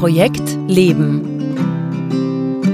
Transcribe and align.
Projekt 0.00 0.56
Leben. 0.66 1.20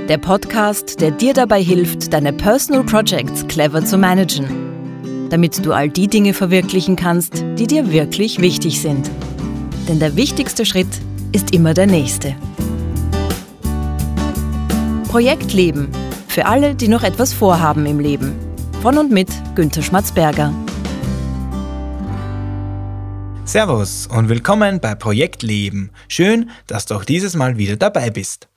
Der 0.09 0.17
Podcast, 0.17 1.01
der 1.01 1.11
dir 1.11 1.35
dabei 1.35 1.61
hilft, 1.61 2.13
deine 2.13 2.33
Personal 2.33 2.85
Projects 2.85 3.45
clever 3.49 3.85
zu 3.85 3.99
managen, 3.99 4.47
damit 5.29 5.67
du 5.67 5.73
all 5.73 5.89
die 5.89 6.07
Dinge 6.07 6.35
verwirklichen 6.35 6.95
kannst, 6.95 7.45
die 7.59 7.67
dir 7.67 7.91
wirklich 7.91 8.41
wichtig 8.41 8.81
sind. 8.81 9.11
Denn 9.89 9.99
der 9.99 10.15
wichtigste 10.15 10.65
Schritt 10.65 10.87
ist 11.33 11.53
immer 11.53 11.75
der 11.75 11.89
nächste. 11.89 12.37
Projekt 15.09 15.53
Leben. 15.53 15.89
Für 16.29 16.47
alle, 16.47 16.77
die 16.77 16.87
noch 16.87 17.03
etwas 17.03 17.33
vorhaben 17.33 17.87
im 17.87 17.99
Leben. 17.99 18.37
Von 18.83 18.99
und 18.99 19.11
mit 19.11 19.31
Günter 19.57 19.83
Schmatzberger. 19.83 20.55
Servus 23.57 24.07
und 24.07 24.29
willkommen 24.29 24.81
bei 24.81 24.95
Projekt 24.95 25.43
Leben. 25.43 25.91
Schön, 26.09 26.51
dass 26.67 26.85
du 26.85 26.95
auch 26.95 27.07
dieses 27.07 27.35
Mal 27.35 27.57
wieder 27.57 27.77
dabei 27.77 28.11
bist. 28.11 28.49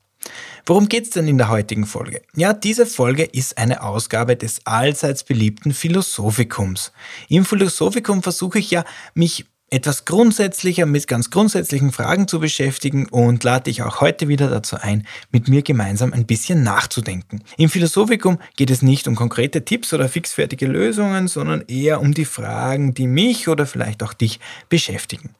Worum 0.66 0.90
geht's 0.90 1.12
denn 1.12 1.26
in 1.30 1.38
der 1.38 1.48
heutigen 1.48 1.86
Folge? 1.86 2.22
Ja, 2.36 2.52
diese 2.52 2.86
Folge 2.86 3.24
ist 3.24 3.58
eine 3.58 3.82
Ausgabe 3.82 4.36
des 4.36 4.60
allseits 4.66 5.24
beliebten 5.24 5.74
Philosophikums. 5.74 6.92
Im 7.30 7.46
Philosophikum 7.46 8.22
versuche 8.22 8.60
ich 8.60 8.72
ja, 8.72 8.84
mich 9.14 9.46
etwas 9.72 10.06
grundsätzlicher 10.06 10.86
mit 10.86 11.08
ganz 11.08 11.30
grundsätzlichen 11.30 11.92
Fragen 11.92 12.28
zu 12.28 12.40
beschäftigen 12.40 13.08
und 13.08 13.44
lade 13.44 13.66
dich 13.66 13.84
auch 13.84 14.02
heute 14.02 14.28
wieder 14.28 14.50
dazu 14.50 14.76
ein, 14.76 15.06
mit 15.32 15.48
mir 15.48 15.62
gemeinsam 15.62 16.14
ein 16.14 16.26
bisschen 16.26 16.64
nachzudenken. 16.64 17.44
Im 17.58 17.70
Philosophikum 17.70 18.40
geht 18.56 18.72
es 18.72 18.82
nicht 18.82 19.08
um 19.08 19.16
konkrete 19.16 19.66
Tipps 19.66 19.94
oder 19.94 20.10
fixfertige 20.10 20.68
Lösungen, 20.68 21.28
sondern 21.28 21.64
eher 21.68 22.02
um 22.02 22.14
die 22.14 22.26
Fragen, 22.26 22.94
die 22.94 23.08
mich 23.08 23.48
oder 23.48 23.66
vielleicht 23.66 24.04
auch 24.04 24.14
dich 24.14 24.40
beschäftigen. 24.70 25.36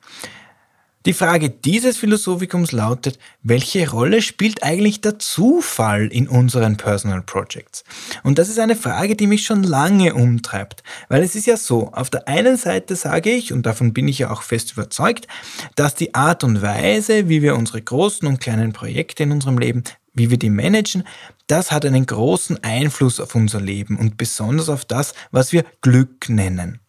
Die 1.06 1.14
Frage 1.14 1.50
dieses 1.50 1.96
Philosophikums 1.96 2.74
lautet, 2.74 3.20
welche 3.42 3.90
Rolle 3.90 4.22
spielt 4.22 4.64
eigentlich 4.64 5.00
der 5.00 5.18
Zufall 5.18 6.08
in 6.08 6.28
unseren 6.28 6.76
Personal 6.76 7.22
Projects? 7.22 7.86
Und 8.24 8.38
das 8.38 8.50
ist 8.50 8.60
eine 8.60 8.76
Frage, 8.76 9.16
die 9.16 9.26
mich 9.26 9.46
schon 9.46 9.64
lange 9.64 10.14
umtreibt, 10.14 10.84
weil 11.08 11.24
es 11.24 11.36
ist 11.36 11.48
ja 11.48 11.56
so, 11.56 11.94
auf 11.94 12.10
der 12.10 12.28
einen 12.28 12.58
Seite 12.58 12.98
sage 12.98 13.32
ich, 13.32 13.54
und 13.54 13.66
davon 13.66 13.94
bin 13.94 14.10
ich 14.10 14.20
ja 14.20 14.30
auch 14.30 14.42
fest 14.42 14.74
überzeugt, 14.74 15.30
dass 15.76 15.96
die 15.96 16.16
Art 16.16 16.44
und 16.44 16.62
Weise, 16.62 17.30
wie 17.30 17.42
wir 17.42 17.56
unsere 17.56 17.82
großen 17.82 18.28
und 18.28 18.42
kleinen 18.42 18.74
Projekte 18.74 19.24
in 19.24 19.32
unserem 19.32 19.58
Leben 19.58 19.84
wie 20.14 20.30
wir 20.30 20.38
die 20.38 20.50
managen, 20.50 21.04
das 21.48 21.72
hat 21.72 21.86
einen 21.86 22.06
großen 22.06 22.62
Einfluss 22.64 23.22
auf 23.22 23.36
unser 23.36 23.62
Leben 23.62 23.98
und 23.98 24.18
besonders 24.18 24.68
auf 24.68 24.84
das, 24.84 25.14
was 25.32 25.54
wir 25.54 25.64
Glück 25.82 26.28
nennen. 26.28 26.82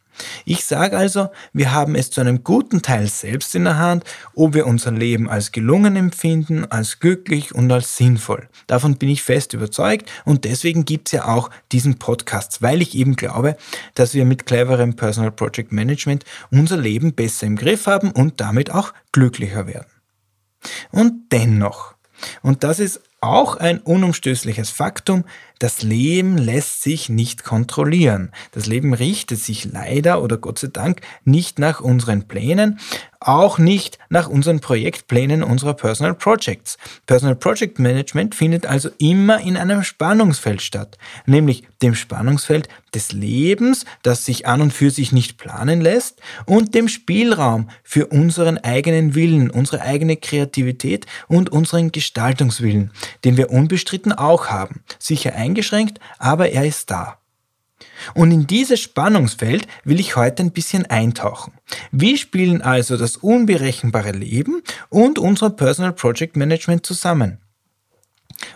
Ich 0.45 0.65
sage 0.65 0.97
also, 0.97 1.29
wir 1.53 1.73
haben 1.73 1.95
es 1.95 2.11
zu 2.11 2.21
einem 2.21 2.45
guten 2.45 2.83
Teil 2.83 3.07
selbst 3.07 3.55
in 3.55 3.65
der 3.65 3.79
Hand, 3.79 4.05
ob 4.35 4.55
wir 4.55 4.67
unser 4.67 4.93
Leben 4.93 5.29
als 5.29 5.53
gelungen 5.53 5.97
empfinden, 5.97 6.65
als 6.65 7.01
glücklich 7.01 7.55
und 7.55 7.71
als 7.71 7.97
sinnvoll. 7.97 8.49
Davon 8.67 8.97
bin 8.97 9.09
ich 9.09 9.23
fest 9.23 9.53
überzeugt 9.53 10.11
und 10.25 10.45
deswegen 10.45 10.85
gibt 10.85 11.09
es 11.09 11.13
ja 11.13 11.29
auch 11.29 11.51
diesen 11.73 11.99
Podcast, 11.99 12.63
weil 12.63 12.83
ich 12.83 12.95
eben 12.95 13.17
glaube, 13.17 13.57
dass 13.95 14.15
wir 14.15 14.25
mit 14.25 14.47
cleverem 14.47 14.97
Personal 14.97 15.33
Project 15.33 15.73
Management 15.73 16.25
unser 16.51 16.77
Leben 16.77 17.15
besser 17.15 17.47
im 17.47 17.57
Griff 17.57 17.87
haben 17.87 18.11
und 18.11 18.41
damit 18.41 18.71
auch 18.71 18.93
glücklicher 19.13 19.67
werden. 19.67 19.87
Und 20.91 21.33
dennoch, 21.33 21.95
und 22.43 22.65
das 22.65 22.81
ist 22.81 23.01
auch 23.21 23.57
ein 23.57 23.79
unumstößliches 23.79 24.71
Faktum, 24.71 25.25
das 25.61 25.83
Leben 25.83 26.39
lässt 26.39 26.83
sich 26.83 27.11
nicht 27.11 27.45
kontrollieren. 27.45 28.33
Das 28.53 28.67
Leben 28.67 28.95
richtet 28.95 29.39
sich 29.39 29.67
leider 29.67 30.23
oder 30.23 30.39
Gott 30.39 30.59
sei 30.59 30.69
Dank 30.69 31.03
nicht 31.25 31.59
nach 31.59 31.81
unseren 31.81 32.27
Plänen, 32.27 32.81
auch 33.21 33.59
nicht 33.59 33.99
nach 34.09 34.29
unseren 34.29 34.61
Projektplänen 34.61 35.43
unserer 35.43 35.75
Personal 35.75 36.15
Projects. 36.15 36.79
Personal 37.05 37.37
Project 37.37 37.79
Management 37.79 38.35
findet 38.35 38.65
also 38.65 38.89
immer 38.97 39.41
in 39.41 39.59
einem 39.59 39.83
Spannungsfeld 39.83 40.63
statt, 40.63 40.97
nämlich 41.27 41.65
dem 41.83 41.95
Spannungsfeld 41.95 42.69
des 42.95 43.13
Lebens, 43.13 43.85
das 44.03 44.25
sich 44.25 44.47
an 44.47 44.63
und 44.63 44.73
für 44.73 44.91
sich 44.91 45.13
nicht 45.13 45.37
planen 45.37 45.83
lässt, 45.83 46.21
und 46.47 46.75
dem 46.75 46.89
Spielraum 46.89 47.69
für 47.83 48.07
unseren 48.07 48.57
eigenen 48.57 49.15
Willen, 49.15 49.51
unsere 49.51 49.83
eigene 49.83 50.17
Kreativität 50.17 51.07
und 51.29 51.51
unseren 51.51 51.93
Gestaltungswillen, 51.93 52.91
den 53.25 53.37
wir 53.37 53.51
unbestritten 53.51 54.13
auch 54.13 54.49
haben. 54.49 54.81
Sicher 54.99 55.35
eingeschränkt, 55.51 56.01
aber 56.19 56.51
er 56.51 56.65
ist 56.65 56.91
da. 56.91 57.19
Und 58.15 58.31
in 58.31 58.47
dieses 58.47 58.81
Spannungsfeld 58.81 59.67
will 59.85 60.01
ich 60.01 60.17
heute 60.17 60.43
ein 60.43 60.53
bisschen 60.53 60.87
eintauchen. 60.87 61.55
Wie 61.93 62.17
spielen 62.17 62.63
also 62.63 62.97
das 62.97 63.17
unberechenbare 63.17 64.13
Leben 64.13 64.63
und 64.89 65.19
unser 65.19 65.51
Personal 65.51 65.93
Project 65.93 66.37
Management 66.37 66.85
zusammen? 66.85 67.39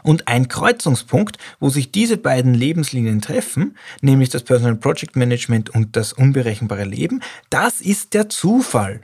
Und 0.03 0.28
ein 0.28 0.49
Kreuzungspunkt, 0.49 1.37
wo 1.60 1.69
sich 1.69 1.91
diese 1.93 2.16
beiden 2.16 2.54
Lebenslinien 2.54 3.21
treffen, 3.21 3.77
nämlich 4.00 4.31
das 4.31 4.43
Personal 4.43 4.77
Project 4.77 5.16
Management 5.16 5.71
und 5.71 5.97
das 5.97 6.12
unberechenbare 6.12 6.84
Leben, 6.84 7.21
das 7.50 7.81
ist 7.81 8.15
der 8.15 8.28
Zufall. 8.28 9.03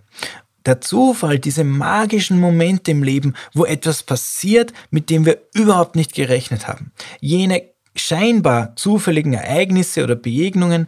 Der 0.66 0.80
Zufall, 0.80 1.38
diese 1.38 1.64
magischen 1.64 2.38
Momente 2.38 2.90
im 2.90 3.02
Leben, 3.02 3.34
wo 3.54 3.64
etwas 3.64 4.02
passiert, 4.02 4.72
mit 4.90 5.10
dem 5.10 5.24
wir 5.24 5.38
überhaupt 5.54 5.96
nicht 5.96 6.14
gerechnet 6.14 6.68
haben. 6.68 6.92
Jene 7.20 7.62
scheinbar 7.94 8.76
zufälligen 8.76 9.32
Ereignisse 9.34 10.04
oder 10.04 10.16
Begegnungen, 10.16 10.86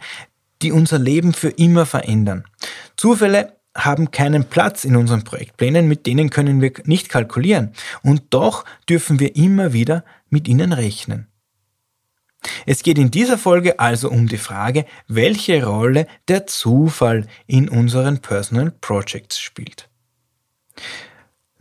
die 0.63 0.73
unser 0.73 0.99
Leben 0.99 1.33
für 1.33 1.49
immer 1.49 1.87
verändern. 1.87 2.45
Zufälle 2.97 3.57
haben 3.75 4.11
keinen 4.11 4.45
Platz 4.45 4.85
in 4.85 4.97
unseren 4.97 5.25
Projektplänen, 5.25 5.89
mit 5.89 6.07
denen 6.07 6.31
können 6.31 6.61
wir 6.61 6.73
nicht 6.85 7.09
kalkulieren. 7.09 7.73
Und 8.03 8.23
doch 8.31 8.65
dürfen 8.89 9.19
wir 9.19 9.35
immer 9.35 9.73
wieder 9.73 10.05
mit 10.29 10.47
ihnen 10.47 10.73
rechnen. 10.73 11.27
Es 12.67 12.83
geht 12.83 12.99
in 12.99 13.11
dieser 13.11 13.39
Folge 13.39 13.79
also 13.79 14.11
um 14.11 14.27
die 14.29 14.39
Frage, 14.39 14.85
welche 15.07 15.65
Rolle 15.65 16.07
der 16.29 16.47
Zufall 16.47 17.27
in 17.47 17.69
unseren 17.69 18.19
Personal 18.19 18.73
Projects 18.73 19.39
spielt. 19.39 19.89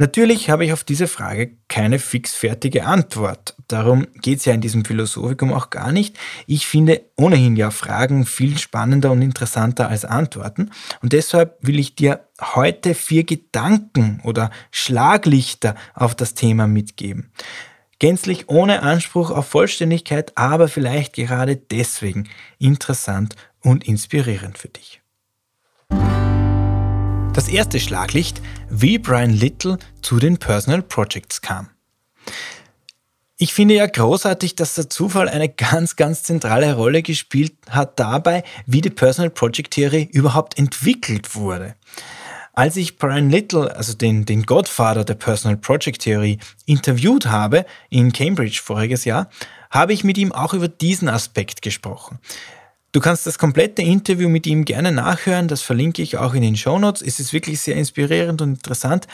Natürlich 0.01 0.49
habe 0.49 0.65
ich 0.65 0.73
auf 0.73 0.83
diese 0.83 1.07
Frage 1.07 1.51
keine 1.67 1.99
fixfertige 1.99 2.87
Antwort. 2.87 3.55
Darum 3.67 4.07
geht 4.23 4.39
es 4.39 4.45
ja 4.45 4.53
in 4.55 4.59
diesem 4.59 4.83
Philosophikum 4.83 5.53
auch 5.53 5.69
gar 5.69 5.91
nicht. 5.91 6.17
Ich 6.47 6.65
finde 6.65 7.03
ohnehin 7.17 7.55
ja 7.55 7.69
Fragen 7.69 8.25
viel 8.25 8.57
spannender 8.57 9.11
und 9.11 9.21
interessanter 9.21 9.89
als 9.89 10.03
Antworten. 10.03 10.71
Und 11.03 11.13
deshalb 11.13 11.55
will 11.61 11.77
ich 11.77 11.93
dir 11.93 12.21
heute 12.41 12.95
vier 12.95 13.25
Gedanken 13.25 14.21
oder 14.23 14.49
Schlaglichter 14.71 15.75
auf 15.93 16.15
das 16.15 16.33
Thema 16.33 16.65
mitgeben. 16.65 17.31
Gänzlich 17.99 18.49
ohne 18.49 18.81
Anspruch 18.81 19.29
auf 19.29 19.49
Vollständigkeit, 19.49 20.35
aber 20.35 20.67
vielleicht 20.67 21.13
gerade 21.13 21.57
deswegen 21.57 22.27
interessant 22.57 23.35
und 23.61 23.87
inspirierend 23.87 24.57
für 24.57 24.69
dich. 24.69 25.00
Das 27.33 27.47
erste 27.47 27.79
Schlaglicht, 27.79 28.41
wie 28.69 28.97
Brian 28.97 29.29
Little 29.29 29.77
zu 30.01 30.19
den 30.19 30.37
Personal 30.37 30.81
Projects 30.81 31.41
kam. 31.41 31.69
Ich 33.37 33.53
finde 33.53 33.75
ja 33.75 33.87
großartig, 33.87 34.55
dass 34.55 34.75
der 34.75 34.89
Zufall 34.89 35.29
eine 35.29 35.47
ganz, 35.47 35.95
ganz 35.95 36.23
zentrale 36.23 36.75
Rolle 36.75 37.01
gespielt 37.01 37.53
hat 37.69 37.97
dabei, 38.01 38.43
wie 38.65 38.81
die 38.81 38.89
Personal 38.89 39.29
Project 39.29 39.71
Theory 39.71 40.09
überhaupt 40.11 40.59
entwickelt 40.59 41.33
wurde. 41.33 41.75
Als 42.51 42.75
ich 42.75 42.97
Brian 42.97 43.29
Little, 43.29 43.73
also 43.77 43.93
den, 43.93 44.25
den 44.25 44.43
Godfather 44.43 45.05
der 45.05 45.15
Personal 45.15 45.55
Project 45.55 46.01
Theory, 46.01 46.37
interviewt 46.65 47.27
habe 47.27 47.65
in 47.89 48.11
Cambridge 48.11 48.59
voriges 48.61 49.05
Jahr, 49.05 49.29
habe 49.69 49.93
ich 49.93 50.03
mit 50.03 50.17
ihm 50.17 50.33
auch 50.33 50.53
über 50.53 50.67
diesen 50.67 51.07
Aspekt 51.07 51.61
gesprochen. 51.61 52.19
Du 52.93 52.99
kannst 52.99 53.25
das 53.25 53.39
komplette 53.39 53.81
Interview 53.81 54.27
mit 54.27 54.45
ihm 54.45 54.65
gerne 54.65 54.91
nachhören, 54.91 55.47
das 55.47 55.61
verlinke 55.61 56.01
ich 56.01 56.17
auch 56.17 56.33
in 56.33 56.41
den 56.41 56.57
Show 56.57 56.77
Notes. 56.77 57.01
Es 57.01 57.21
ist 57.21 57.31
wirklich 57.31 57.61
sehr 57.61 57.77
inspirierend 57.77 58.41
und 58.41 58.49
interessant. 58.49 59.07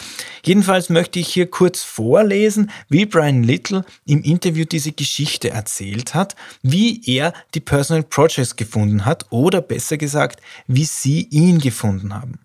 Jedenfalls 0.44 0.90
möchte 0.90 1.19
ich 1.19 1.28
hier 1.28 1.48
kurz 1.48 1.84
vorlesen, 1.84 2.72
wie 2.90 3.06
Brian 3.06 3.44
Little 3.44 3.86
im 4.07 4.24
Interview 4.24 4.66
diese 4.66 4.94
Geschichte 4.94 5.51
erzählt 5.51 6.16
hat, 6.16 6.36
wie 6.63 7.04
er 7.06 7.34
die 7.54 7.60
Personal 7.60 8.01
Projects 8.01 8.56
gefunden 8.56 9.06
hat 9.06 9.28
oder 9.30 9.62
besser 9.62 9.98
gesagt, 9.98 10.42
wie 10.66 10.86
sie 10.86 11.28
ihn 11.30 11.60
gefunden 11.60 12.16
haben. 12.16 12.40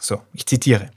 So, 0.00 0.20
ich 0.32 0.46
zitiere. 0.46 0.90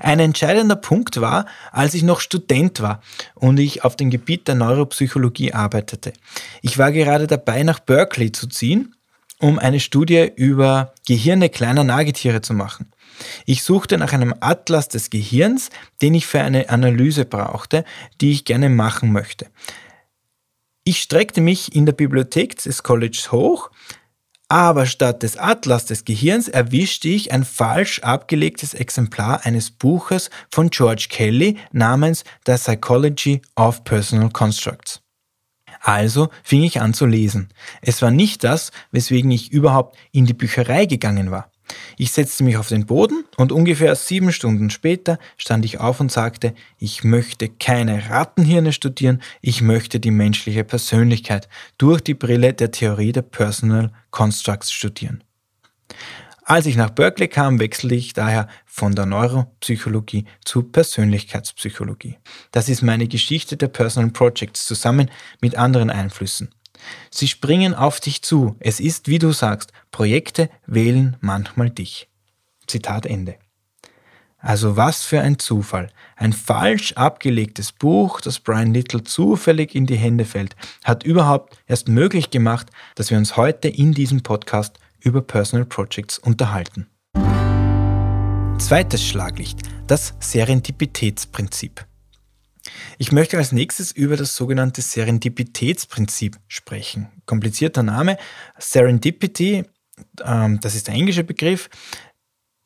Ein 0.00 0.20
entscheidender 0.20 0.76
Punkt 0.76 1.20
war, 1.20 1.46
als 1.72 1.94
ich 1.94 2.02
noch 2.02 2.20
Student 2.20 2.80
war 2.80 3.02
und 3.34 3.58
ich 3.58 3.84
auf 3.84 3.96
dem 3.96 4.10
Gebiet 4.10 4.48
der 4.48 4.54
Neuropsychologie 4.54 5.52
arbeitete. 5.52 6.12
Ich 6.62 6.78
war 6.78 6.92
gerade 6.92 7.26
dabei, 7.26 7.62
nach 7.62 7.80
Berkeley 7.80 8.32
zu 8.32 8.46
ziehen, 8.46 8.95
um 9.40 9.58
eine 9.58 9.80
Studie 9.80 10.30
über 10.34 10.94
Gehirne 11.06 11.48
kleiner 11.48 11.84
Nagetiere 11.84 12.40
zu 12.40 12.54
machen. 12.54 12.92
Ich 13.44 13.62
suchte 13.62 13.98
nach 13.98 14.12
einem 14.12 14.34
Atlas 14.40 14.88
des 14.88 15.10
Gehirns, 15.10 15.70
den 16.02 16.14
ich 16.14 16.26
für 16.26 16.40
eine 16.40 16.68
Analyse 16.68 17.24
brauchte, 17.24 17.84
die 18.20 18.32
ich 18.32 18.44
gerne 18.44 18.68
machen 18.68 19.12
möchte. 19.12 19.46
Ich 20.84 21.00
streckte 21.00 21.40
mich 21.40 21.74
in 21.74 21.86
der 21.86 21.94
Bibliothek 21.94 22.56
des 22.62 22.82
Colleges 22.82 23.32
hoch, 23.32 23.70
Aber 24.48 24.86
statt 24.86 25.24
des 25.24 25.36
Atlas 25.36 25.86
des 25.86 26.04
Gehirns 26.04 26.46
erwischte 26.46 27.08
ich 27.08 27.32
ein 27.32 27.44
falsch 27.44 27.98
abgelegtes 28.00 28.74
Exemplar 28.74 29.44
eines 29.44 29.72
Buches 29.72 30.30
von 30.52 30.70
George 30.70 31.08
Kelly 31.10 31.58
namens 31.72 32.22
The 32.46 32.54
Psychology 32.54 33.42
of 33.56 33.82
Personal 33.82 34.30
Constructs. 34.30 35.02
Also 35.86 36.30
fing 36.42 36.64
ich 36.64 36.80
an 36.80 36.94
zu 36.94 37.06
lesen. 37.06 37.48
Es 37.80 38.02
war 38.02 38.10
nicht 38.10 38.42
das, 38.42 38.72
weswegen 38.90 39.30
ich 39.30 39.52
überhaupt 39.52 39.96
in 40.10 40.26
die 40.26 40.34
Bücherei 40.34 40.84
gegangen 40.84 41.30
war. 41.30 41.52
Ich 41.96 42.10
setzte 42.10 42.42
mich 42.42 42.56
auf 42.56 42.68
den 42.68 42.86
Boden 42.86 43.24
und 43.36 43.52
ungefähr 43.52 43.94
sieben 43.94 44.32
Stunden 44.32 44.70
später 44.70 45.20
stand 45.36 45.64
ich 45.64 45.78
auf 45.78 46.00
und 46.00 46.10
sagte, 46.10 46.54
ich 46.80 47.04
möchte 47.04 47.48
keine 47.48 48.10
Rattenhirne 48.10 48.72
studieren, 48.72 49.22
ich 49.42 49.62
möchte 49.62 50.00
die 50.00 50.10
menschliche 50.10 50.64
Persönlichkeit 50.64 51.48
durch 51.78 52.00
die 52.00 52.14
Brille 52.14 52.52
der 52.52 52.72
Theorie 52.72 53.12
der 53.12 53.22
Personal 53.22 53.92
Constructs 54.10 54.72
studieren. 54.72 55.22
Als 56.48 56.66
ich 56.66 56.76
nach 56.76 56.90
Berkeley 56.90 57.26
kam, 57.26 57.58
wechselte 57.58 57.96
ich 57.96 58.12
daher 58.12 58.46
von 58.66 58.94
der 58.94 59.04
Neuropsychologie 59.04 60.26
zu 60.44 60.62
Persönlichkeitspsychologie. 60.62 62.18
Das 62.52 62.68
ist 62.68 62.82
meine 62.82 63.08
Geschichte 63.08 63.56
der 63.56 63.66
Personal 63.66 64.12
Projects 64.12 64.64
zusammen 64.64 65.10
mit 65.40 65.56
anderen 65.56 65.90
Einflüssen. 65.90 66.54
Sie 67.10 67.26
springen 67.26 67.74
auf 67.74 67.98
dich 67.98 68.22
zu. 68.22 68.54
Es 68.60 68.78
ist, 68.78 69.08
wie 69.08 69.18
du 69.18 69.32
sagst, 69.32 69.72
Projekte 69.90 70.48
wählen 70.68 71.16
manchmal 71.20 71.68
dich. 71.68 72.08
Zitat 72.68 73.06
Ende. 73.06 73.34
Also 74.38 74.76
was 74.76 75.02
für 75.02 75.20
ein 75.22 75.40
Zufall. 75.40 75.90
Ein 76.14 76.32
falsch 76.32 76.92
abgelegtes 76.92 77.72
Buch, 77.72 78.20
das 78.20 78.38
Brian 78.38 78.72
Little 78.72 79.02
zufällig 79.02 79.74
in 79.74 79.86
die 79.86 79.96
Hände 79.96 80.24
fällt, 80.24 80.54
hat 80.84 81.02
überhaupt 81.02 81.58
erst 81.66 81.88
möglich 81.88 82.30
gemacht, 82.30 82.68
dass 82.94 83.10
wir 83.10 83.18
uns 83.18 83.36
heute 83.36 83.66
in 83.66 83.94
diesem 83.94 84.22
Podcast 84.22 84.78
über 85.06 85.22
Personal 85.22 85.64
Projects 85.64 86.18
unterhalten. 86.18 86.88
Zweites 88.58 89.06
Schlaglicht, 89.06 89.60
das 89.86 90.14
Serendipitätsprinzip. 90.18 91.86
Ich 92.98 93.12
möchte 93.12 93.38
als 93.38 93.52
nächstes 93.52 93.92
über 93.92 94.16
das 94.16 94.34
sogenannte 94.34 94.82
Serendipitätsprinzip 94.82 96.38
sprechen. 96.48 97.06
Komplizierter 97.24 97.84
Name. 97.84 98.18
Serendipity, 98.58 99.66
ähm, 100.24 100.58
das 100.60 100.74
ist 100.74 100.88
der 100.88 100.96
englische 100.96 101.22
Begriff, 101.22 101.70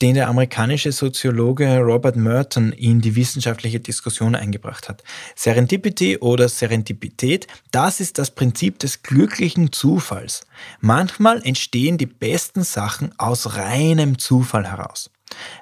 den 0.03 0.15
der 0.15 0.29
amerikanische 0.29 0.93
Soziologe 0.93 1.79
Robert 1.79 2.17
Merton 2.17 2.73
in 2.73 3.01
die 3.01 3.17
wissenschaftliche 3.17 3.81
Diskussion 3.81 4.35
eingebracht 4.35 4.89
hat. 4.89 5.03
Serendipity 5.37 6.19
oder 6.19 6.49
Serendipität, 6.49 7.47
das 7.71 8.01
ist 8.01 8.19
das 8.19 8.31
Prinzip 8.31 8.79
des 8.79 9.03
glücklichen 9.03 9.73
Zufalls. 9.73 10.47
Manchmal 10.81 11.43
entstehen 11.45 11.99
die 11.99 12.07
besten 12.07 12.63
Sachen 12.63 13.13
aus 13.19 13.57
reinem 13.57 14.19
Zufall 14.19 14.71
heraus. 14.71 15.11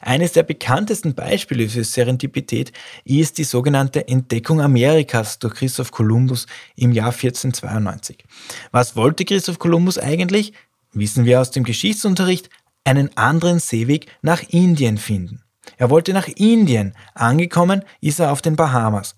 Eines 0.00 0.32
der 0.32 0.44
bekanntesten 0.44 1.14
Beispiele 1.14 1.69
für 1.69 1.85
Serendipität 1.85 2.73
ist 3.05 3.38
die 3.38 3.44
sogenannte 3.44 4.08
Entdeckung 4.08 4.61
Amerikas 4.61 5.38
durch 5.38 5.55
Christoph 5.55 5.90
Kolumbus 5.90 6.46
im 6.76 6.93
Jahr 6.93 7.12
1492. 7.12 8.25
Was 8.70 8.96
wollte 8.96 9.25
Christoph 9.25 9.58
Kolumbus 9.58 9.99
eigentlich? 9.99 10.52
Wissen 10.93 11.26
wir 11.26 11.40
aus 11.40 11.50
dem 11.50 11.64
Geschichtsunterricht, 11.64 12.49
einen 12.88 13.17
anderen 13.17 13.61
Seeweg 13.61 14.06
nach 14.23 14.43
Indien 14.49 14.99
finden. 14.99 15.43
Er 15.76 15.90
wollte 15.90 16.12
nach 16.12 16.29
Indien. 16.29 16.94
Angekommen 17.14 17.85
ist 18.00 18.19
er 18.19 18.32
auf 18.32 18.43
den 18.43 18.56
Bahamas. 18.56 19.14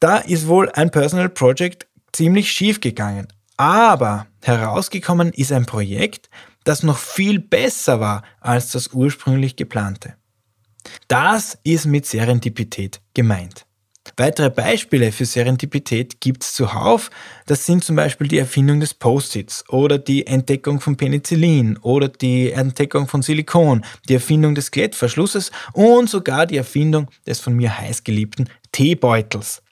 Da 0.00 0.18
ist 0.18 0.48
wohl 0.48 0.70
ein 0.70 0.90
Personal 0.90 1.28
Project 1.28 1.86
ziemlich 2.12 2.50
schief 2.50 2.80
gegangen. 2.80 3.28
Aber 3.56 4.26
herausgekommen 4.42 5.32
ist 5.32 5.52
ein 5.52 5.66
Projekt, 5.66 6.28
das 6.64 6.82
noch 6.82 6.98
viel 6.98 7.38
besser 7.38 8.00
war 8.00 8.22
als 8.40 8.70
das 8.70 8.88
ursprünglich 8.88 9.56
geplante. 9.56 10.14
Das 11.08 11.58
ist 11.62 11.86
mit 11.86 12.06
Serendipität 12.06 13.00
gemeint. 13.14 13.66
Weitere 14.16 14.50
Beispiele 14.50 15.12
für 15.12 15.24
Serendipität 15.24 16.20
gibt 16.20 16.44
es 16.44 16.52
zuhauf. 16.52 17.10
Das 17.46 17.66
sind 17.66 17.82
zum 17.82 17.96
Beispiel 17.96 18.28
die 18.28 18.38
Erfindung 18.38 18.80
des 18.80 18.94
Post-its 18.94 19.68
oder 19.68 19.98
die 19.98 20.26
Entdeckung 20.26 20.80
von 20.80 20.96
Penicillin 20.96 21.78
oder 21.78 22.08
die 22.08 22.52
Entdeckung 22.52 23.08
von 23.08 23.22
Silikon, 23.22 23.84
die 24.08 24.14
Erfindung 24.14 24.54
des 24.54 24.70
Klettverschlusses 24.70 25.50
und 25.72 26.08
sogar 26.10 26.46
die 26.46 26.58
Erfindung 26.58 27.08
des 27.26 27.40
von 27.40 27.54
mir 27.54 27.76
heißgeliebten 27.76 28.50
Teebeutels. 28.72 29.62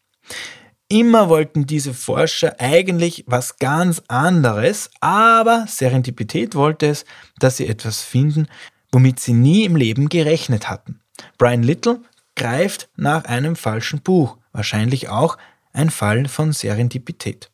Immer 0.88 1.28
wollten 1.28 1.66
diese 1.66 1.94
Forscher 1.94 2.56
eigentlich 2.58 3.24
was 3.26 3.56
ganz 3.58 4.02
anderes, 4.08 4.90
aber 5.00 5.66
Serendipität 5.68 6.54
wollte 6.54 6.86
es, 6.86 7.04
dass 7.38 7.58
sie 7.58 7.66
etwas 7.66 8.02
finden, 8.02 8.46
womit 8.90 9.20
sie 9.20 9.32
nie 9.32 9.64
im 9.64 9.76
Leben 9.76 10.08
gerechnet 10.08 10.68
hatten. 10.68 11.00
Brian 11.38 11.62
Little 11.62 12.00
greift 12.36 12.88
nach 12.96 13.24
einem 13.24 13.56
falschen 13.56 14.00
Buch, 14.00 14.38
wahrscheinlich 14.52 15.08
auch 15.08 15.38
ein 15.72 15.90
Fall 15.90 16.28
von 16.28 16.52
Serendipität. 16.52 17.52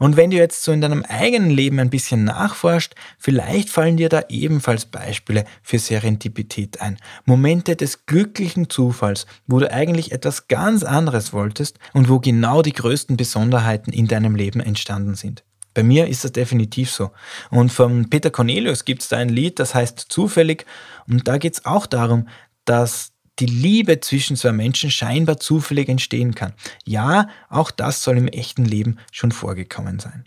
Und 0.00 0.16
wenn 0.16 0.30
du 0.30 0.38
jetzt 0.38 0.62
so 0.62 0.72
in 0.72 0.80
deinem 0.80 1.04
eigenen 1.06 1.50
Leben 1.50 1.78
ein 1.78 1.90
bisschen 1.90 2.24
nachforscht, 2.24 2.94
vielleicht 3.18 3.68
fallen 3.68 3.98
dir 3.98 4.08
da 4.08 4.22
ebenfalls 4.30 4.86
Beispiele 4.86 5.44
für 5.62 5.78
Serendipität 5.78 6.80
ein. 6.80 6.96
Momente 7.26 7.76
des 7.76 8.06
glücklichen 8.06 8.70
Zufalls, 8.70 9.26
wo 9.46 9.58
du 9.58 9.70
eigentlich 9.70 10.12
etwas 10.12 10.48
ganz 10.48 10.84
anderes 10.84 11.34
wolltest 11.34 11.78
und 11.92 12.08
wo 12.08 12.18
genau 12.18 12.62
die 12.62 12.72
größten 12.72 13.18
Besonderheiten 13.18 13.92
in 13.92 14.06
deinem 14.06 14.36
Leben 14.36 14.60
entstanden 14.60 15.16
sind. 15.16 15.44
Bei 15.74 15.82
mir 15.82 16.08
ist 16.08 16.24
das 16.24 16.32
definitiv 16.32 16.90
so. 16.90 17.10
Und 17.50 17.70
von 17.70 18.08
Peter 18.08 18.30
Cornelius 18.30 18.86
gibt 18.86 19.02
es 19.02 19.08
da 19.08 19.18
ein 19.18 19.28
Lied, 19.28 19.58
das 19.58 19.74
heißt 19.74 20.06
Zufällig. 20.08 20.64
Und 21.08 21.28
da 21.28 21.36
geht 21.36 21.54
es 21.54 21.66
auch 21.66 21.84
darum, 21.84 22.26
dass 22.64 23.12
die 23.40 23.46
Liebe 23.46 24.00
zwischen 24.00 24.36
zwei 24.36 24.52
Menschen 24.52 24.90
scheinbar 24.90 25.38
zufällig 25.38 25.88
entstehen 25.88 26.34
kann. 26.34 26.52
Ja, 26.84 27.28
auch 27.48 27.70
das 27.70 28.02
soll 28.02 28.18
im 28.18 28.28
echten 28.28 28.64
Leben 28.64 28.98
schon 29.10 29.32
vorgekommen 29.32 29.98
sein. 29.98 30.24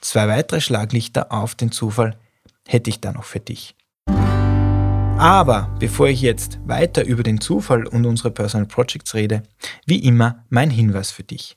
Zwei 0.00 0.28
weitere 0.28 0.60
Schlaglichter 0.60 1.32
auf 1.32 1.54
den 1.54 1.72
Zufall 1.72 2.18
hätte 2.66 2.90
ich 2.90 3.00
da 3.00 3.12
noch 3.12 3.24
für 3.24 3.40
dich. 3.40 3.74
Aber 5.18 5.74
bevor 5.80 6.06
ich 6.08 6.20
jetzt 6.20 6.60
weiter 6.64 7.04
über 7.04 7.24
den 7.24 7.40
Zufall 7.40 7.86
und 7.86 8.06
unsere 8.06 8.30
Personal 8.30 8.68
Projects 8.68 9.14
rede, 9.14 9.42
wie 9.84 9.98
immer 9.98 10.44
mein 10.48 10.70
Hinweis 10.70 11.10
für 11.10 11.24
dich. 11.24 11.56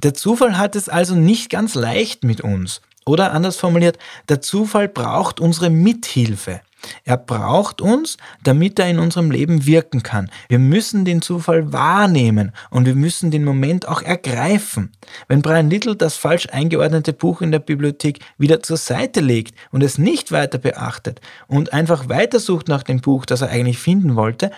Der 0.02 0.16
Zufall 0.16 0.58
hat 0.58 0.76
es 0.76 0.90
also 0.90 1.16
nicht 1.16 1.52
ganz 1.52 1.76
leicht 1.76 2.24
mit 2.24 2.42
uns 2.42 2.82
Oder 3.06 3.34
anders 3.34 3.58
formuliert, 3.58 4.00
der 4.30 4.42
Zufall 4.42 4.88
braucht 4.88 5.40
unsere 5.40 5.70
Mithilfe. 5.70 6.62
Er 7.04 7.18
braucht 7.18 7.82
uns, 7.82 8.18
damit 8.44 8.80
er 8.80 8.90
in 8.90 9.00
unserem 9.00 9.32
Leben 9.32 9.66
wirken 9.66 10.04
kann. 10.04 10.30
Wir 10.50 10.60
müssen 10.60 11.06
den 11.06 11.22
Zufall 11.22 11.72
wahrnehmen 11.72 12.52
und 12.70 12.86
wir 12.86 12.96
müssen 12.96 13.32
den 13.32 13.44
Moment 13.44 13.88
auch 13.88 14.02
ergreifen. 14.02 14.92
Wenn 15.28 15.42
Brian 15.42 15.70
Little 15.70 15.96
das 15.96 16.16
falsch 16.16 16.48
eingeordnete 16.52 17.14
Buch 17.14 17.42
in 17.42 17.52
der 17.52 17.60
Bibliothek 17.60 18.20
wieder 18.38 18.62
zur 18.62 18.78
Seite 18.78 19.22
legt 19.22 19.56
und 19.72 19.84
es 19.84 19.98
nicht 19.98 20.32
weiter 20.32 20.58
beachtet 20.58 21.22
und 21.48 21.74
einfach 21.74 22.10
weitersucht 22.10 22.68
nach 22.68 22.84
dem 22.84 23.02
Buch, 23.02 23.26
das 23.26 23.42
er 23.42 23.50
eigentlich 23.50 23.80
finden 23.80 24.16
wollte, 24.16 24.52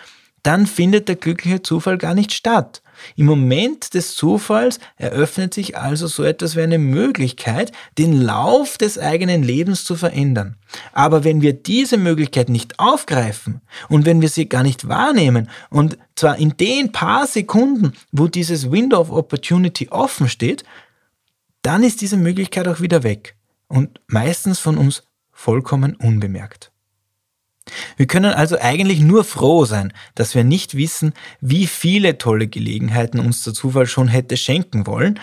dann 0.48 0.66
findet 0.66 1.10
der 1.10 1.18
glückliche 1.18 1.62
Zufall 1.62 1.98
gar 1.98 2.13
nicht 2.13 2.32
statt. 2.32 2.82
Im 3.18 3.25
Moment 3.25 3.94
des 3.94 4.16
Zufalls 4.16 4.80
eröffnet 4.96 5.54
sich 5.54 5.77
also 5.77 6.08
so 6.08 6.24
etwas 6.24 6.56
wie 6.56 6.62
eine 6.62 6.80
Möglichkeit, 6.80 7.74
den 7.98 8.13
Lauf 8.13 8.77
des 8.77 8.98
eigenen 8.98 9.44
Lebens 9.44 9.84
zu 9.84 9.98
verändern. 9.98 10.56
Aber 10.94 11.25
wenn 11.25 11.42
wir 11.42 11.51
diese 11.51 11.98
Möglichkeit 11.98 12.48
nicht 12.48 12.80
aufgreifen 12.80 13.60
und 13.89 14.06
wenn 14.06 14.22
wir 14.22 14.30
sie 14.30 14.48
gar 14.48 14.63
nicht 14.63 14.88
wahrnehmen 14.88 15.50
und 15.70 15.98
zwar 16.16 16.38
in 16.38 16.56
den 16.56 16.94
paar 16.94 17.27
Sekunden, 17.27 17.92
wo 18.13 18.27
dieses 18.30 18.72
Window 18.72 19.01
of 19.01 19.12
Opportunity 19.12 19.89
offen 19.89 20.30
steht, 20.30 20.63
dann 21.62 21.84
ist 21.84 22.00
diese 22.00 22.16
Möglichkeit 22.16 22.70
auch 22.70 22.80
wieder 22.80 23.04
weg 23.04 23.36
und 23.68 24.00
meistens 24.08 24.60
von 24.60 24.77
uns 24.77 25.04
vollkommen 25.34 25.98
unbemerkt. 25.98 26.72
Wir 27.96 28.08
können 28.08 28.34
also 28.34 28.58
eigentlich 28.60 29.00
nur 29.00 29.24
froh 29.24 29.66
sein, 29.66 29.94
dass 30.16 30.36
wir 30.36 30.44
nicht 30.44 30.76
wissen, 30.76 31.14
wie 31.42 31.68
viele 31.68 32.18
tolle 32.18 32.48
Gelegenheiten 32.48 33.20
uns 33.20 33.44
der 33.44 33.54
Zufall 33.54 33.88
schon 33.88 34.08
hätte 34.08 34.38
schenken 34.38 34.88
wollen, 34.88 35.20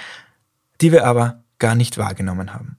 die 0.81 0.93
wir 0.93 1.07
aber 1.07 1.43
gar 1.59 1.75
nicht 1.75 1.99
wahrgenommen 1.99 2.53
haben. 2.53 2.79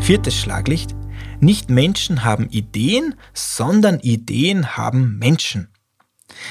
Viertes 0.00 0.36
Schlaglicht. 0.36 0.96
Nicht 1.40 1.70
Menschen 1.70 2.24
haben 2.24 2.48
Ideen, 2.50 3.14
sondern 3.34 4.00
Ideen 4.00 4.76
haben 4.76 5.18
Menschen. 5.18 5.68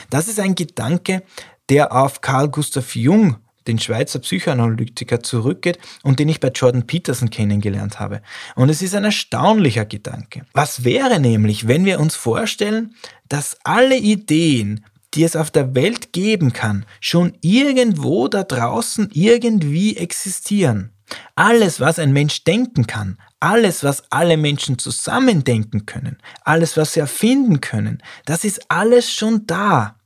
Das 0.10 0.28
ist 0.28 0.40
ein 0.40 0.56
Gedanke, 0.56 1.24
der 1.70 1.94
auf 1.94 2.22
Carl 2.22 2.50
Gustav 2.50 2.96
Jung 2.96 3.38
den 3.68 3.80
Schweizer 3.80 4.20
Psychoanalytiker 4.20 5.22
zurückgeht 5.22 5.80
und 6.04 6.20
den 6.20 6.30
ich 6.30 6.40
bei 6.40 6.50
Jordan 6.50 6.88
Peterson 6.88 7.30
kennengelernt 7.30 8.00
habe. 8.00 8.22
Und 8.56 8.70
es 8.70 8.82
ist 8.82 8.96
ein 8.96 9.04
erstaunlicher 9.04 9.86
Gedanke. 9.86 10.46
Was 10.54 10.84
wäre 10.84 11.20
nämlich, 11.20 11.68
wenn 11.68 11.86
wir 11.86 12.00
uns 12.00 12.16
vorstellen, 12.16 12.96
dass 13.30 13.58
alle 13.64 13.98
Ideen, 13.98 14.86
die 15.14 15.24
es 15.24 15.36
auf 15.36 15.52
der 15.52 15.76
Welt 15.76 16.14
geben 16.14 16.54
kann, 16.54 16.86
schon 17.00 17.34
irgendwo 17.42 18.28
da 18.28 18.44
draußen 18.44 19.10
irgendwie 19.14 19.98
existieren? 19.98 20.92
Alles, 21.36 21.80
was 21.82 22.00
ein 22.00 22.14
Mensch 22.14 22.46
denken 22.46 22.88
kann, 22.88 23.18
alles, 23.42 23.84
was 23.84 24.04
alle 24.12 24.38
Menschen 24.38 24.80
zusammen 24.80 25.44
denken 25.44 25.86
können, 25.86 26.18
alles, 26.46 26.78
was 26.78 26.94
sie 26.94 27.02
erfinden 27.02 27.60
können, 27.60 28.02
das 28.26 28.46
ist 28.46 28.72
alles 28.72 29.12
schon 29.12 29.46
da 29.46 29.98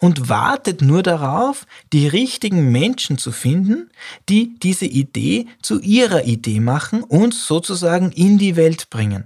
und 0.00 0.28
wartet 0.28 0.82
nur 0.82 1.02
darauf, 1.02 1.66
die 1.92 2.08
richtigen 2.08 2.72
Menschen 2.72 3.18
zu 3.18 3.32
finden, 3.32 3.90
die 4.28 4.58
diese 4.58 4.86
Idee 4.86 5.46
zu 5.62 5.80
ihrer 5.80 6.24
Idee 6.24 6.60
machen 6.60 7.02
und 7.02 7.34
sozusagen 7.34 8.12
in 8.12 8.38
die 8.38 8.56
Welt 8.56 8.90
bringen. 8.90 9.24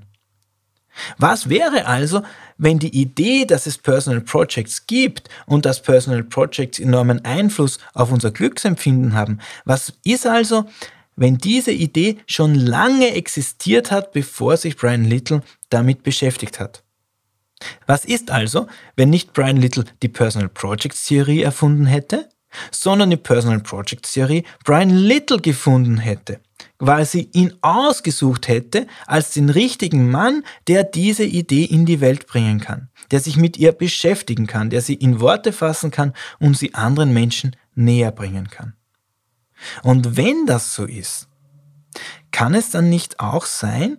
Was 1.19 1.49
wäre 1.49 1.87
also, 1.87 2.23
wenn 2.59 2.79
die 2.79 2.95
Idee, 2.99 3.45
dass 3.45 3.67
es 3.67 3.79
Personal 3.79 4.21
Projects 4.21 4.87
gibt 4.87 5.29
und 5.47 5.67
dass 5.67 5.83
Personal 5.83 6.25
Projects 6.25 6.79
enormen 6.79 7.25
Einfluss 7.25 7.79
auf 7.93 8.11
unser 8.11 8.31
Glücksempfinden 8.31 9.15
haben? 9.15 9.41
Was 9.65 9.93
ist 10.05 10.27
also, 10.27 10.65
wenn 11.17 11.39
diese 11.39 11.73
Idee 11.73 12.19
schon 12.27 12.55
lange 12.55 13.13
existiert 13.15 13.91
hat, 13.91 14.13
bevor 14.13 14.57
sich 14.57 14.77
Brian 14.77 15.05
Little 15.05 15.43
damit 15.69 16.03
beschäftigt 16.03 16.61
hat? 16.61 16.83
Was 17.87 18.05
ist 18.05 18.31
also, 18.31 18.67
wenn 18.97 19.11
nicht 19.11 19.33
Brian 19.33 19.57
Little 19.57 19.85
die 20.03 20.09
Personal 20.09 20.49
Projects 20.49 21.05
Theorie 21.05 21.43
erfunden 21.43 21.87
hätte, 21.87 22.29
sondern 22.71 23.11
die 23.11 23.17
Personal 23.17 23.61
Projects 23.61 24.13
Theorie 24.13 24.45
Brian 24.65 24.91
Little 24.91 25.41
gefunden 25.41 25.99
hätte, 25.99 26.41
weil 26.79 27.05
sie 27.05 27.31
ihn 27.33 27.55
ausgesucht 27.63 28.49
hätte 28.49 28.87
als 29.07 29.31
den 29.31 29.51
richtigen 29.51 30.11
Mann, 30.11 30.43
der 30.69 30.85
diese 30.85 31.25
Idee 31.25 31.65
in 31.65 31.87
die 31.87 32.01
Welt 32.01 32.27
bringen 32.27 32.61
kann, 32.61 32.89
der 33.11 33.21
sich 33.21 33.37
mit 33.37 33.57
ihr 33.57 33.73
beschäftigen 33.73 34.47
kann, 34.47 34.71
der 34.71 34.81
sie 34.81 34.95
in 34.95 35.21
Worte 35.21 35.53
fassen 35.53 35.91
kann 35.91 36.13
und 36.39 36.57
sie 36.57 36.75
anderen 36.75 37.13
Menschen 37.13 37.57
näher 37.75 38.13
bringen 38.13 38.49
kann. 38.49 38.75
Und 39.83 40.17
wenn 40.17 40.47
das 40.47 40.75
so 40.75 40.85
ist, 40.85 41.29
kann 42.31 42.55
es 42.55 42.71
dann 42.71 42.91
nicht 42.91 43.21
auch 43.21 43.47
sein, 43.47 43.99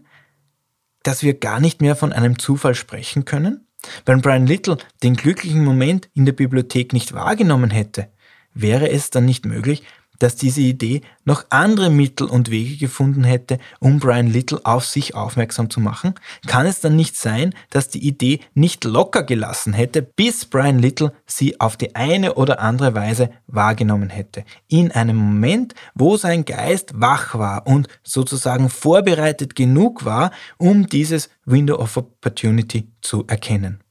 dass 1.08 1.24
wir 1.24 1.36
gar 1.36 1.62
nicht 1.62 1.82
mehr 1.82 1.96
von 1.96 2.12
einem 2.12 2.38
Zufall 2.38 2.76
sprechen 2.76 3.24
können? 3.24 3.66
Wenn 4.06 4.20
Brian 4.22 4.46
Little 4.46 4.78
den 5.04 5.16
glücklichen 5.16 5.64
Moment 5.64 6.10
in 6.14 6.26
der 6.26 6.34
Bibliothek 6.34 6.92
nicht 6.92 7.14
wahrgenommen 7.14 7.70
hätte, 7.70 8.12
wäre 8.54 8.90
es 8.90 9.10
dann 9.10 9.24
nicht 9.24 9.46
möglich, 9.46 9.84
dass 10.20 10.36
diese 10.36 10.62
Idee 10.62 11.02
noch 11.26 11.46
andere 11.50 11.90
Mittel 11.90 12.28
und 12.28 12.52
Wege 12.52 12.78
gefunden 12.78 13.24
hätte, 13.24 13.60
um 13.80 14.00
Brian 14.00 14.28
Little 14.28 14.60
auf 14.64 14.86
sich 14.86 15.16
aufmerksam 15.16 15.70
zu 15.70 15.80
machen? 15.80 16.16
Kann 16.46 16.66
es 16.66 16.80
dann 16.80 16.96
nicht 16.96 17.16
sein, 17.18 17.54
dass 17.70 17.90
die 17.90 18.06
Idee 18.06 18.40
nicht 18.54 18.84
locker 18.84 19.24
gelassen 19.24 19.74
hätte, 19.74 20.02
bis 20.02 20.46
Brian 20.46 20.80
Little 20.80 21.14
sie 21.26 21.60
auf 21.60 21.78
die 21.78 21.96
eine 21.96 22.36
oder 22.36 22.60
andere 22.60 22.96
Weise 22.96 23.30
wahrgenommen 23.48 24.10
hätte? 24.10 24.44
In 24.68 24.92
einem 24.92 25.18
Moment, 25.18 25.76
wo 25.96 26.18
sein 26.18 26.46
Geist 26.46 26.92
wach 26.96 27.36
war 27.36 27.68
und 27.68 27.88
sozusagen 28.04 28.70
vorbereitet 28.70 29.56
genug 29.56 30.06
war, 30.06 30.32
um 30.58 30.88
dieses 30.88 31.30
Window 31.46 31.78
of 31.78 31.98
Opportunity 31.98 32.92
zu 33.02 33.26
erkennen. 33.28 33.82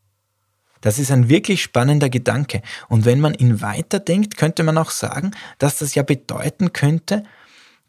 Das 0.86 1.00
ist 1.00 1.10
ein 1.10 1.28
wirklich 1.28 1.64
spannender 1.64 2.08
Gedanke. 2.08 2.62
Und 2.88 3.06
wenn 3.06 3.18
man 3.18 3.34
ihn 3.34 3.60
weiterdenkt, 3.60 4.36
könnte 4.36 4.62
man 4.62 4.78
auch 4.78 4.92
sagen, 4.92 5.32
dass 5.58 5.78
das 5.78 5.96
ja 5.96 6.04
bedeuten 6.04 6.72
könnte, 6.72 7.24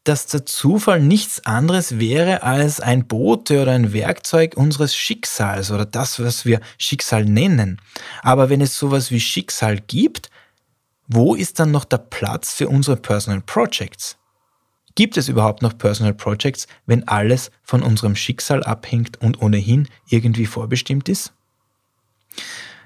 dass 0.04 0.25
der 0.25 0.48
Zufall 0.48 1.00
nichts 1.00 1.46
anderes 1.46 2.00
wäre 2.00 2.42
als 2.42 2.80
ein 2.80 3.06
Bote 3.06 3.62
oder 3.62 3.74
ein 3.74 3.94
Werkzeug 3.94 4.58
unseres 4.58 4.96
Schicksals 4.96 5.70
oder 5.70 5.86
das, 5.86 6.20
was 6.20 6.44
wir 6.44 6.60
Schicksal 6.80 7.24
nennen. 7.24 7.80
Aber 8.24 8.50
wenn 8.50 8.62
es 8.62 8.75
sowas 8.80 9.12
wie 9.12 9.20
Schicksal 9.20 9.77
gibt, 9.80 10.32
wo 11.08 11.36
ist 11.36 11.60
dann 11.60 11.70
noch 11.70 11.86
der 11.86 12.00
Platz 12.00 12.54
für 12.54 12.68
unsere 12.68 12.98
Personal 12.98 13.42
Projects? 13.42 14.18
Gibt 14.96 15.18
es 15.18 15.30
überhaupt 15.30 15.62
noch 15.62 15.77
Personal 15.77 16.16
Projects, 16.16 16.66
wenn 16.88 17.08
alles 17.08 17.51
von 17.62 17.84
unserem 17.84 18.16
Schicksal 18.16 18.63
abhängt 18.63 19.22
und 19.22 19.39
ohnehin 19.39 19.88
irgendwie 20.10 20.48
vorbestimmt 20.48 21.10
ist? 21.10 21.37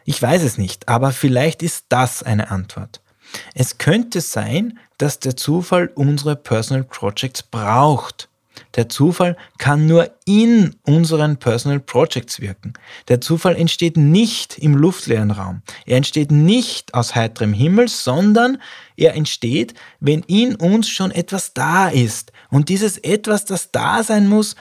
Ich 0.05 0.21
weiß 0.21 0.43
es 0.43 0.57
nicht, 0.57 0.89
aber 0.89 1.11
vielleicht 1.11 1.63
ist 1.63 1.85
das 1.89 2.23
eine 2.23 2.51
Antwort. 2.51 3.01
Es 3.53 3.77
könnte 3.77 4.21
sein, 4.21 4.79
dass 4.97 5.19
der 5.19 5.35
Zufall 5.35 5.91
unsere 5.95 6.35
Personal 6.35 6.83
Projects 6.83 7.43
braucht. 7.43 8.27
Der 8.75 8.89
Zufall 8.89 9.37
kann 9.57 9.87
nur 9.87 10.11
in 10.25 10.75
unseren 10.83 11.37
Personal 11.37 11.79
Projects 11.79 12.39
wirken. 12.39 12.73
Der 13.07 13.19
Zufall 13.19 13.55
entsteht 13.55 13.97
nicht 13.97 14.57
im 14.57 14.75
luftleeren 14.75 15.31
Raum. 15.31 15.61
Er 15.85 15.97
entsteht 15.97 16.31
nicht 16.31 16.93
aus 16.93 17.15
heiterem 17.15 17.53
Himmel, 17.53 17.87
sondern 17.87 18.61
er 18.95 19.15
entsteht, 19.15 19.73
wenn 19.99 20.21
in 20.23 20.55
uns 20.55 20.89
schon 20.89 21.11
etwas 21.11 21.53
da 21.53 21.89
ist. 21.89 22.31
Und 22.49 22.69
dieses 22.69 22.97
etwas, 22.97 23.45
das 23.45 23.71
da 23.71 24.03
sein 24.03 24.27
muss, 24.27 24.55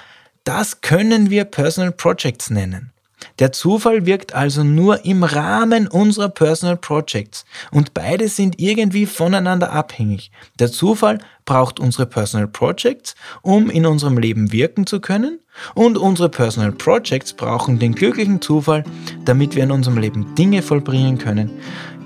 das 0.44 0.80
können 0.80 1.30
wir 1.30 1.44
Personal 1.44 1.92
Projects 1.92 2.50
nennen. 2.50 2.92
Der 3.38 3.52
Zufall 3.52 4.06
wirkt 4.06 4.34
also 4.34 4.64
nur 4.64 5.04
im 5.04 5.24
Rahmen 5.24 5.88
unserer 5.88 6.28
Personal 6.28 6.76
Projects 6.76 7.44
und 7.70 7.94
beide 7.94 8.28
sind 8.28 8.60
irgendwie 8.60 9.06
voneinander 9.06 9.72
abhängig. 9.72 10.30
Der 10.58 10.70
Zufall 10.70 11.18
braucht 11.44 11.80
unsere 11.80 12.06
Personal 12.06 12.48
Projects, 12.48 13.14
um 13.42 13.70
in 13.70 13.86
unserem 13.86 14.18
Leben 14.18 14.52
wirken 14.52 14.86
zu 14.86 15.00
können 15.00 15.38
und 15.74 15.98
unsere 15.98 16.28
Personal 16.28 16.72
Projects 16.72 17.32
brauchen 17.32 17.78
den 17.78 17.94
glücklichen 17.94 18.40
Zufall, 18.40 18.84
damit 19.24 19.54
wir 19.54 19.64
in 19.64 19.72
unserem 19.72 19.98
Leben 19.98 20.34
Dinge 20.34 20.62
vollbringen 20.62 21.18
können, 21.18 21.50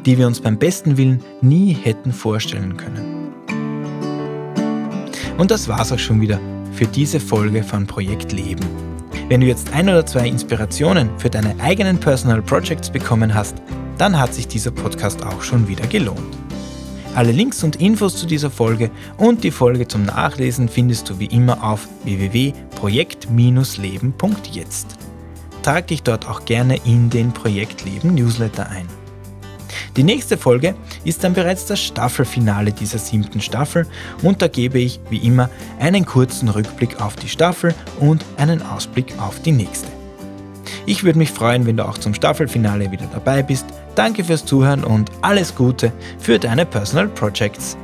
die 0.07 0.19
wir 0.19 0.27
uns 0.27 0.41
beim 0.41 0.59
besten 0.59 0.97
Willen 0.97 1.23
nie 1.41 1.73
hätten 1.73 2.13
vorstellen 2.13 2.77
können. 2.77 3.33
Und 5.37 5.51
das 5.51 5.69
war's 5.69 5.93
auch 5.93 5.99
schon 5.99 6.21
wieder 6.21 6.41
für 6.73 6.87
diese 6.87 7.21
Folge 7.21 7.63
von 7.63 7.87
Projekt 7.87 8.33
Leben. 8.33 8.94
Wenn 9.29 9.41
du 9.41 9.47
jetzt 9.47 9.73
ein 9.73 9.89
oder 9.89 10.05
zwei 10.05 10.29
Inspirationen 10.29 11.09
für 11.19 11.31
deine 11.31 11.59
eigenen 11.59 11.99
Personal 11.99 12.43
Projects 12.43 12.91
bekommen 12.91 13.35
hast, 13.35 13.57
dann 13.97 14.19
hat 14.19 14.35
sich 14.35 14.47
dieser 14.47 14.71
Podcast 14.71 15.25
auch 15.25 15.41
schon 15.43 15.67
wieder 15.67 15.87
gelohnt. 15.87 16.37
Alle 17.15 17.33
Links 17.33 17.65
und 17.65 17.77
Infos 17.77 18.17
zu 18.17 18.27
dieser 18.27 18.51
Folge 18.51 18.91
und 19.17 19.43
die 19.45 19.51
Folge 19.51 19.89
zum 19.89 20.05
Nachlesen 20.05 20.69
findest 20.69 21.09
du 21.09 21.19
wie 21.21 21.25
immer 21.27 21.65
auf 21.65 21.89
www.projekt-leben.jetzt. 22.05 24.87
Trag 25.63 25.87
dich 25.87 26.03
dort 26.03 26.29
auch 26.29 26.45
gerne 26.45 26.79
in 26.85 27.09
den 27.09 27.33
Projektleben 27.33 28.15
Newsletter 28.15 28.69
ein. 28.69 29.04
Die 29.97 30.03
nächste 30.03 30.37
Folge 30.37 30.75
ist 31.05 31.25
dann 31.25 31.35
bereits 31.35 31.67
das 31.67 31.81
Staffelfinale 31.81 32.73
dieser 32.73 32.99
siebten 32.99 33.41
Staffel 33.41 33.87
und 34.23 34.43
da 34.43 34.49
gebe 34.49 34.79
ich 34.79 35.01
wie 35.11 35.19
immer 35.19 35.51
einen 35.79 36.07
kurzen 36.07 36.49
Rückblick 36.49 37.01
auf 37.01 37.17
die 37.17 37.29
Staffel 37.29 37.75
und 38.01 38.25
einen 38.37 38.63
Ausblick 38.63 39.15
auf 39.19 39.41
die 39.43 39.53
nächste. 39.53 39.89
Ich 40.87 41.05
würde 41.05 41.19
mich 41.19 41.31
freuen, 41.31 41.67
wenn 41.67 41.77
du 41.77 41.87
auch 41.87 41.99
zum 41.99 42.15
Staffelfinale 42.15 42.91
wieder 42.91 43.07
dabei 43.13 43.43
bist. 43.43 43.67
Danke 43.95 44.25
fürs 44.25 44.45
Zuhören 44.45 44.85
und 44.85 45.11
alles 45.23 45.55
Gute 45.55 45.93
für 46.19 46.39
deine 46.39 46.67
Personal 46.67 47.09
Projects. 47.09 47.77